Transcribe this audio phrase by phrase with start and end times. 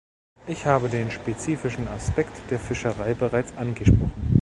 [0.47, 4.39] Ich habe den spezifischen Aspekt der Fischerei bereits angesprochen.